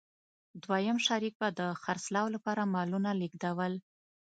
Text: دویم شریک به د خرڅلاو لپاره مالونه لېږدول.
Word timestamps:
دویم 0.63 0.97
شریک 1.07 1.33
به 1.41 1.47
د 1.59 1.61
خرڅلاو 1.81 2.27
لپاره 2.35 2.69
مالونه 2.73 3.11
لېږدول. 3.21 3.73